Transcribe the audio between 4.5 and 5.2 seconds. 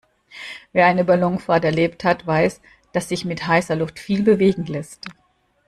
lässt.